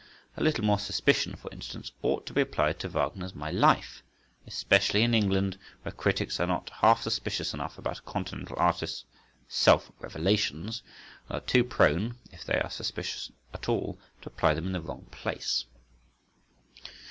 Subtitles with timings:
[0.35, 4.01] A little more suspicion, for instance, ought to be applied to Wagner's My Life,
[4.47, 9.05] especially in England, where critics are not half suspicious enough about a continental artist's
[9.47, 10.81] self revelations,
[11.29, 14.81] and are too prone, if they have suspicions at all, to apply them in the
[14.81, 15.65] wrong place.